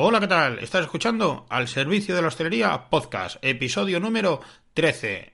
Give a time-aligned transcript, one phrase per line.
[0.00, 0.60] Hola, ¿qué tal?
[0.60, 4.40] ¿Estás escuchando Al Servicio de la Hostelería Podcast, episodio número
[4.74, 5.32] 13.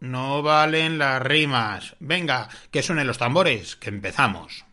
[0.00, 1.96] No valen las rimas.
[2.00, 4.65] Venga, que suenen los tambores, que empezamos.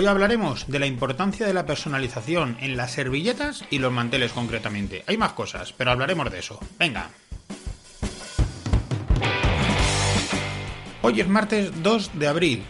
[0.00, 5.04] Hoy hablaremos de la importancia de la personalización en las servilletas y los manteles concretamente.
[5.06, 6.58] Hay más cosas, pero hablaremos de eso.
[6.78, 7.10] Venga.
[11.02, 12.62] Hoy es martes 2 de abril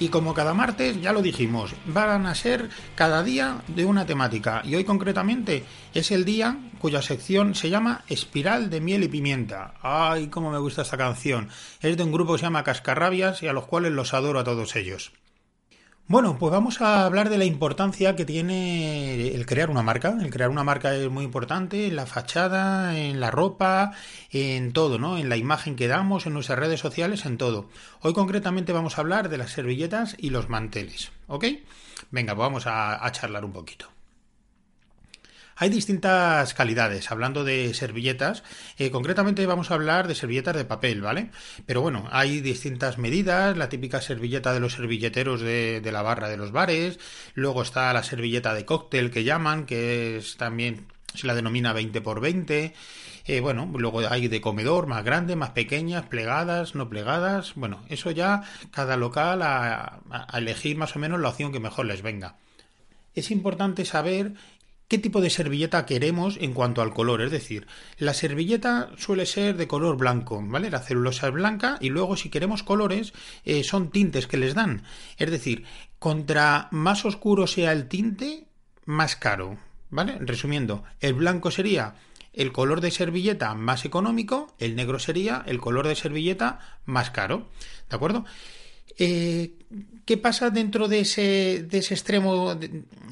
[0.00, 4.62] y como cada martes, ya lo dijimos, van a ser cada día de una temática.
[4.64, 5.62] Y hoy concretamente
[5.94, 9.74] es el día cuya sección se llama Espiral de miel y pimienta.
[9.82, 11.48] Ay, cómo me gusta esta canción.
[11.80, 14.44] Es de un grupo que se llama Cascarrabias y a los cuales los adoro a
[14.44, 15.12] todos ellos.
[16.08, 20.14] Bueno, pues vamos a hablar de la importancia que tiene el crear una marca.
[20.20, 23.92] El crear una marca es muy importante en la fachada, en la ropa,
[24.30, 25.16] en todo, ¿no?
[25.16, 27.68] En la imagen que damos, en nuestras redes sociales, en todo.
[28.00, 31.46] Hoy concretamente vamos a hablar de las servilletas y los manteles, ¿ok?
[32.10, 33.88] Venga, pues vamos a, a charlar un poquito.
[35.62, 37.12] Hay distintas calidades.
[37.12, 38.42] Hablando de servilletas,
[38.78, 41.30] eh, concretamente vamos a hablar de servilletas de papel, ¿vale?
[41.66, 43.56] Pero bueno, hay distintas medidas.
[43.56, 46.98] La típica servilleta de los servilleteros de, la barra de los bares.
[47.34, 52.00] Luego está la servilleta de cóctel que llaman, que es también se la denomina 20
[52.00, 52.74] por 20.
[53.26, 57.52] Eh, bueno, luego hay de comedor, más grande, más pequeñas, plegadas, no plegadas.
[57.54, 58.42] Bueno, eso ya
[58.72, 62.34] cada local a, a elegir más o menos la opción que mejor les venga.
[63.14, 64.32] Es importante saber
[64.92, 67.22] qué tipo de servilleta queremos en cuanto al color.
[67.22, 67.66] Es decir,
[67.96, 70.68] la servilleta suele ser de color blanco, ¿vale?
[70.68, 73.14] La celulosa es blanca y luego si queremos colores
[73.46, 74.82] eh, son tintes que les dan.
[75.16, 75.64] Es decir,
[75.98, 78.44] contra más oscuro sea el tinte,
[78.84, 79.56] más caro,
[79.88, 80.18] ¿vale?
[80.20, 81.94] Resumiendo, el blanco sería
[82.34, 87.48] el color de servilleta más económico, el negro sería el color de servilleta más caro,
[87.88, 88.26] ¿de acuerdo?
[88.98, 89.54] Eh,
[90.04, 92.58] ¿Qué pasa dentro de ese, extremo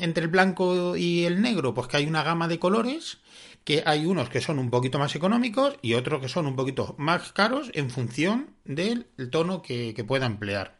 [0.00, 1.72] entre el blanco y el negro?
[1.72, 3.18] Pues que hay una gama de colores,
[3.64, 6.96] que hay unos que son un poquito más económicos y otros que son un poquito
[6.98, 10.78] más caros en función del tono que, que pueda emplear.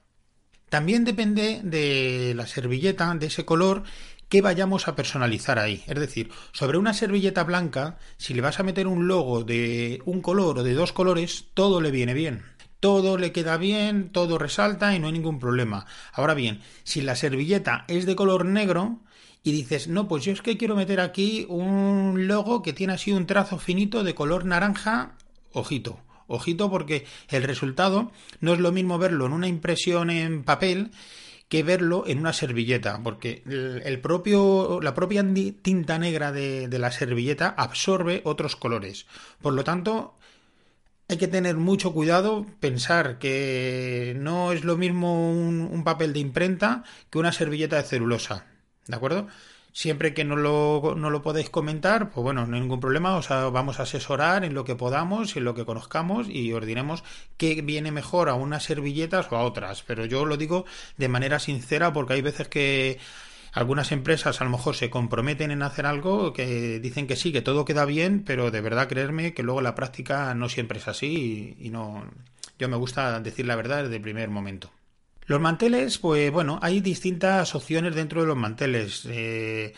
[0.68, 3.84] También depende de la servilleta, de ese color,
[4.28, 5.84] que vayamos a personalizar ahí.
[5.86, 10.20] Es decir, sobre una servilleta blanca, si le vas a meter un logo de un
[10.22, 12.44] color o de dos colores, todo le viene bien
[12.80, 15.86] todo le queda bien, todo resalta y no hay ningún problema.
[16.12, 19.00] Ahora bien, si la servilleta es de color negro
[19.42, 23.12] y dices, no, pues yo es que quiero meter aquí un logo que tiene así
[23.12, 25.14] un trazo finito de color naranja,
[25.52, 26.00] ojito.
[26.26, 30.90] Ojito porque el resultado no es lo mismo verlo en una impresión en papel
[31.48, 35.24] que verlo en una servilleta, porque el propio, la propia
[35.62, 39.06] tinta negra de, de la servilleta absorbe otros colores.
[39.42, 40.14] Por lo tanto,
[41.10, 46.84] hay que tener mucho cuidado, pensar que no es lo mismo un, papel de imprenta
[47.10, 48.46] que una servilleta de celulosa.
[48.86, 49.26] ¿De acuerdo?
[49.72, 53.28] Siempre que no lo, no lo podéis comentar, pues bueno, no hay ningún problema, os
[53.28, 56.64] vamos a asesorar en lo que podamos, en lo que conozcamos y os
[57.36, 59.82] qué viene mejor a unas servilletas o a otras.
[59.82, 60.64] Pero yo lo digo
[60.96, 63.00] de manera sincera porque hay veces que
[63.52, 67.42] algunas empresas a lo mejor se comprometen en hacer algo que dicen que sí, que
[67.42, 71.56] todo queda bien, pero de verdad creerme que luego la práctica no siempre es así
[71.58, 72.04] y, no.
[72.58, 74.70] Yo me gusta decir la verdad desde el primer momento.
[75.26, 79.06] Los manteles, pues bueno, hay distintas opciones dentro de los manteles.
[79.06, 79.72] Eh,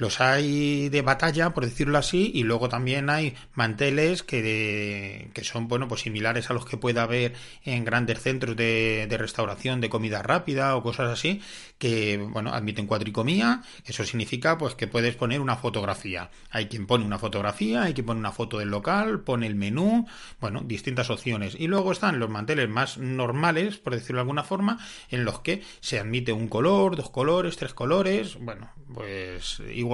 [0.00, 5.68] los hay de batalla, por decirlo así, y luego también hay manteles que, que son,
[5.68, 7.34] bueno, pues similares a los que puede haber
[7.66, 11.42] en grandes centros de, de, restauración de comida rápida o cosas así,
[11.76, 16.30] que, bueno, admiten cuadricomía, eso significa, pues, que puedes poner una fotografía.
[16.50, 20.06] Hay quien pone una fotografía, hay quien pone una foto del local, pone el menú,
[20.40, 21.54] bueno, distintas opciones.
[21.58, 24.78] Y luego están los manteles más normales, por decirlo de alguna forma,
[25.10, 29.89] en los que se admite un color, dos colores, tres colores, bueno, pues igual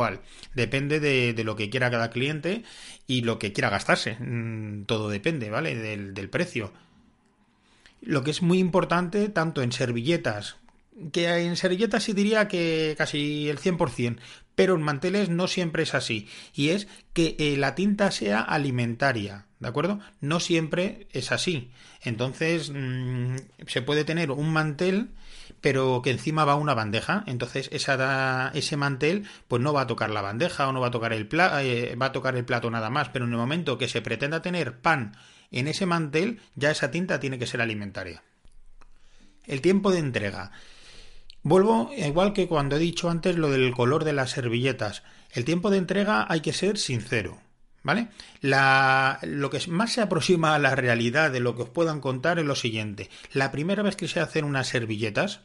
[0.55, 2.63] Depende de, lo que quiera cada cliente
[3.07, 4.17] y lo que quiera gastarse.
[4.21, 5.75] Mm, todo depende, ¿vale?
[5.75, 6.73] Del, del precio.
[8.03, 10.57] Lo que es muy importante, tanto en servilletas
[11.13, 14.19] que en servilletas sí diría que casi el 100%,
[14.55, 16.29] pero en manteles no siempre es así.
[16.55, 20.01] Y es que eh, la tinta sea alimentaria, ¿de acuerdo?
[20.21, 21.71] No siempre es así.
[22.03, 25.11] Entonces, mm, se puede tener un mantel
[25.61, 30.11] pero que encima va una bandeja, entonces esa, ese mantel pues no va a tocar
[30.11, 32.71] la bandeja o no va a tocar el plato, eh, va a tocar el plato
[32.71, 35.17] nada más, pero en el momento que se pretenda tener pan
[35.51, 38.23] en ese mantel, ya esa tinta tiene que ser alimentaria.
[39.45, 40.51] El tiempo de entrega.
[41.43, 45.05] Vuelvo, igual que cuando he dicho antes lo del color de las servilletas.
[45.31, 47.39] El tiempo de entrega hay que ser sincero.
[47.87, 48.09] ¿Vale?
[48.41, 52.45] Lo que más se aproxima a la realidad de lo que os puedan contar es
[52.45, 53.09] lo siguiente.
[53.33, 55.43] La primera vez que se hacen unas servilletas,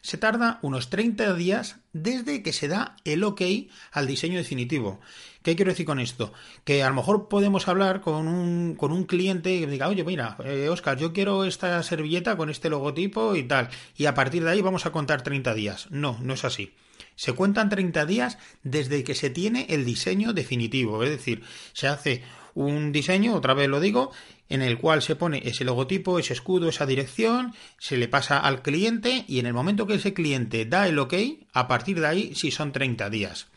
[0.00, 3.42] se tarda unos 30 días desde que se da el ok
[3.90, 5.00] al diseño definitivo.
[5.42, 6.32] ¿Qué quiero decir con esto?
[6.62, 10.36] Que a lo mejor podemos hablar con un, con un cliente que diga, oye, mira,
[10.70, 13.68] Oscar, eh, yo quiero esta servilleta con este logotipo y tal.
[13.96, 15.88] Y a partir de ahí vamos a contar 30 días.
[15.90, 16.72] No, no es así.
[17.20, 21.42] Se cuentan 30 días desde que se tiene el diseño definitivo, es decir,
[21.74, 22.22] se hace
[22.54, 24.10] un diseño, otra vez lo digo,
[24.48, 28.62] en el cual se pone ese logotipo, ese escudo, esa dirección, se le pasa al
[28.62, 31.12] cliente y en el momento que ese cliente da el ok,
[31.52, 33.48] a partir de ahí sí son 30 días.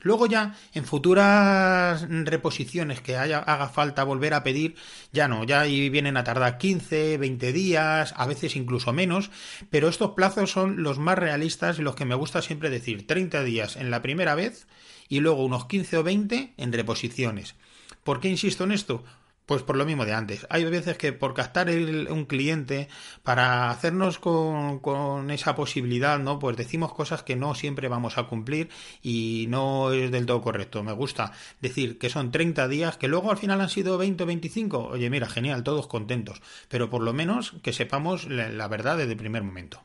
[0.00, 4.76] Luego ya, en futuras reposiciones que haya, haga falta volver a pedir,
[5.12, 9.30] ya no, ya ahí vienen a tardar 15, 20 días, a veces incluso menos,
[9.70, 13.42] pero estos plazos son los más realistas y los que me gusta siempre decir, 30
[13.42, 14.68] días en la primera vez
[15.08, 17.56] y luego unos 15 o 20 en reposiciones.
[18.04, 19.02] ¿Por qué insisto en esto?
[19.48, 20.46] Pues por lo mismo de antes.
[20.50, 22.86] Hay veces que por captar un cliente,
[23.22, 26.38] para hacernos con, esa posibilidad, ¿no?
[26.38, 28.68] Pues decimos cosas que no siempre vamos a cumplir
[29.02, 30.82] y no es del todo correcto.
[30.82, 34.26] Me gusta decir que son 30 días, que luego al final han sido 20 o
[34.26, 34.78] 25.
[34.88, 36.42] Oye, mira, genial, todos contentos.
[36.68, 39.80] Pero por lo menos que sepamos la verdad desde el primer momento.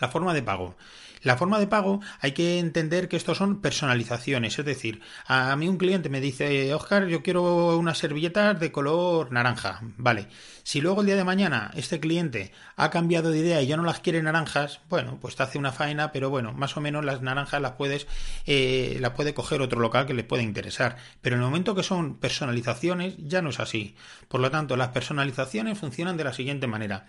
[0.00, 0.76] La forma de pago.
[1.24, 5.68] La forma de pago hay que entender que estos son personalizaciones, es decir, a mí
[5.68, 10.28] un cliente me dice, Oscar, yo quiero unas servilletas de color naranja, vale.
[10.64, 13.84] Si luego el día de mañana este cliente ha cambiado de idea y ya no
[13.84, 17.22] las quiere naranjas, bueno, pues te hace una faena, pero bueno, más o menos las
[17.22, 18.06] naranjas las puedes,
[18.44, 20.98] eh, las puede coger otro local que le pueda interesar.
[21.22, 23.94] Pero en el momento que son personalizaciones, ya no es así.
[24.28, 27.06] Por lo tanto, las personalizaciones funcionan de la siguiente manera.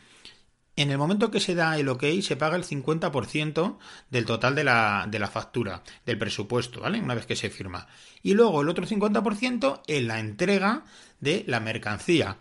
[0.77, 3.77] En el momento que se da el OK, se paga el 50%
[4.09, 6.99] del total de la, de la, factura, del presupuesto, ¿vale?
[6.99, 7.87] Una vez que se firma.
[8.21, 10.83] Y luego el otro 50% en la entrega
[11.21, 12.37] de la mercancía,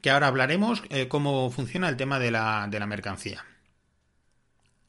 [0.00, 3.44] que ahora hablaremos eh, cómo funciona el tema de la, de la, mercancía.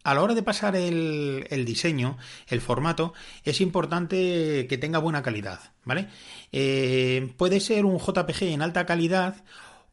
[0.03, 2.17] A la hora de pasar el, el, diseño,
[2.47, 3.13] el formato,
[3.44, 6.07] es importante que tenga buena calidad, ¿vale?
[6.51, 9.44] Eh, puede ser un JPG en alta calidad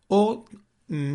[0.08, 0.46] o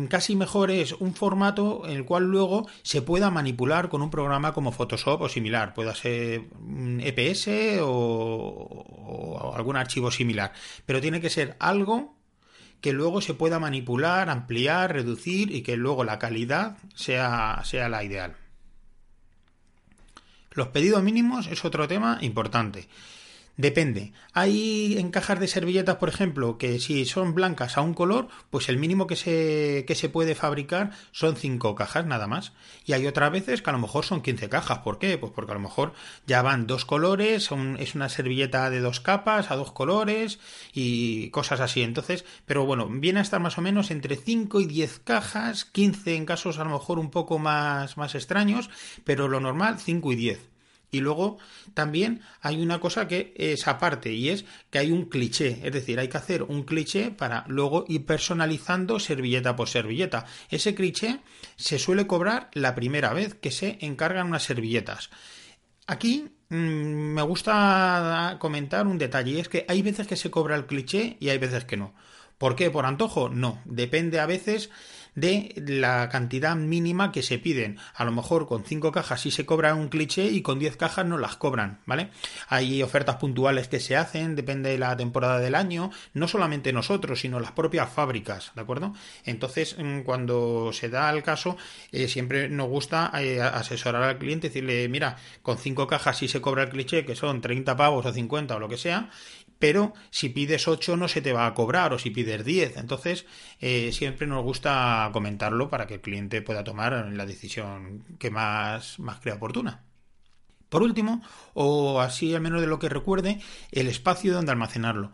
[0.08, 4.52] casi mejor es un formato en el cual luego se pueda manipular con un programa
[4.52, 10.52] como Photoshop o similar, pueda ser un EPS o, algún archivo similar,
[10.86, 12.16] pero tiene que ser algo
[12.80, 18.02] que luego se pueda manipular, ampliar, reducir y que luego la calidad sea, sea la
[18.02, 18.36] ideal.
[20.52, 22.88] Los pedidos mínimos es otro tema importante.
[23.60, 24.14] Depende.
[24.32, 28.70] Hay en cajas de servilletas, por ejemplo, que si son blancas a un color, pues
[28.70, 32.54] el mínimo que se, que se puede fabricar son 5 cajas nada más.
[32.86, 34.78] Y hay otras veces que a lo mejor son 15 cajas.
[34.78, 35.18] ¿Por qué?
[35.18, 35.92] Pues porque a lo mejor
[36.26, 40.38] ya van dos colores, es una servilleta de dos capas a dos colores
[40.72, 41.82] y cosas así.
[41.82, 46.14] Entonces, pero bueno, viene a estar más o menos entre 5 y 10 cajas, 15
[46.16, 48.70] en casos a lo mejor un poco más, más extraños,
[49.04, 50.50] pero lo normal 5 y 10.
[50.90, 51.38] Y luego
[51.74, 55.98] también hay una cosa que es aparte y es que hay un cliché, es decir,
[55.98, 60.26] hay que hacer un cliché para luego ir personalizando servilleta por servilleta.
[60.48, 61.20] Ese cliché
[61.56, 65.10] se suele cobrar la primera vez que se encargan unas servilletas.
[65.86, 70.56] Aquí mm, me gusta comentar un detalle y es que hay veces que se cobra
[70.56, 71.94] el cliché y hay veces que no.
[72.38, 72.70] ¿Por qué?
[72.70, 73.28] ¿Por antojo?
[73.28, 73.60] No.
[73.66, 74.70] Depende a veces
[75.14, 77.78] de la cantidad mínima que se piden.
[77.94, 81.06] A lo mejor con 5 cajas sí se cobra un cliché y con 10 cajas
[81.06, 82.10] no las cobran, ¿vale?
[82.48, 87.20] Hay ofertas puntuales que se hacen, depende de la temporada del año, no solamente nosotros,
[87.20, 88.94] sino las propias fábricas, ¿de acuerdo?
[89.24, 91.56] Entonces, mm, cuando se da el caso,
[91.92, 96.40] eh, siempre nos gusta eh, asesorar al cliente, decirle, mira, con 5 cajas sí se
[96.40, 99.10] cobra el cliché, que son 30 pavos o 50 o lo que sea,
[99.60, 102.78] pero si pides 8 no se te va a cobrar o si pides 10.
[102.78, 103.26] Entonces,
[103.60, 108.98] eh, siempre nos gusta comentarlo para que el cliente pueda tomar la decisión que más,
[108.98, 109.84] más crea oportuna.
[110.70, 113.38] Por último, o así al menos de lo que recuerde,
[113.70, 115.12] el espacio donde almacenarlo.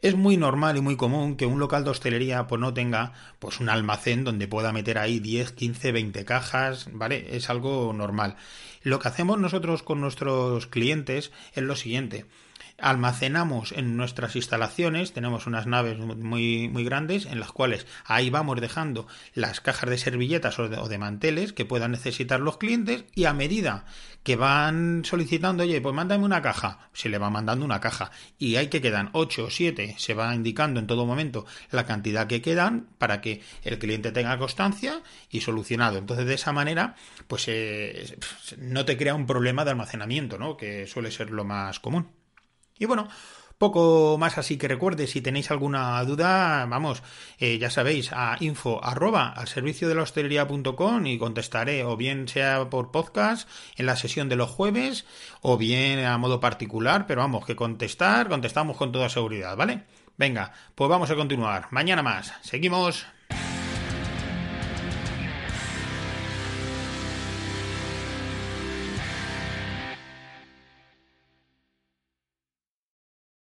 [0.00, 3.58] Es muy normal y muy común que un local de hostelería pues no tenga pues
[3.58, 7.36] un almacén donde pueda meter ahí 10, 15, 20 cajas, ¿vale?
[7.36, 8.36] Es algo normal.
[8.82, 12.26] Lo que hacemos nosotros con nuestros clientes es lo siguiente
[12.82, 18.60] almacenamos en nuestras instalaciones, tenemos unas naves muy, muy grandes en las cuales ahí vamos
[18.60, 23.32] dejando las cajas de servilletas o de, manteles que puedan necesitar los clientes y a
[23.32, 23.86] medida
[24.22, 28.56] que van solicitando, oye, pues mándame una caja, se le va mandando una caja y
[28.56, 32.42] hay que quedan 8 o 7, se va indicando en todo momento la cantidad que
[32.42, 35.98] quedan para que el cliente tenga constancia y solucionado.
[35.98, 36.96] Entonces, de esa manera,
[37.26, 38.16] pues eh,
[38.58, 40.56] no te crea un problema de almacenamiento, ¿no?
[40.56, 42.21] Que suele ser lo más común.
[42.82, 43.06] Y bueno,
[43.58, 47.04] poco más así que recuerde, si tenéis alguna duda, vamos,
[47.38, 52.26] eh, ya sabéis, a info arroba al servicio de la hostelería.com y contestaré, o bien
[52.26, 55.06] sea por podcast en la sesión de los jueves,
[55.42, 59.84] o bien a modo particular, pero vamos, que contestar, contestamos con toda seguridad, ¿vale?
[60.18, 61.68] Venga, pues vamos a continuar.
[61.70, 62.34] Mañana más.
[62.42, 63.06] Seguimos.